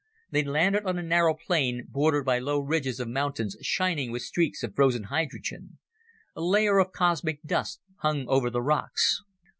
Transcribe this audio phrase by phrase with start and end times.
[0.31, 4.63] They landed on a narrow plain, bordered by low ridges of mountains shining with streaks
[4.63, 5.77] of frozen hydrogen.
[6.35, 9.21] A layer of cosmic dust hung over the rocks.